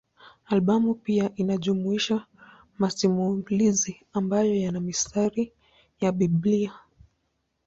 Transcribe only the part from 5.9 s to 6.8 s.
ya Biblia.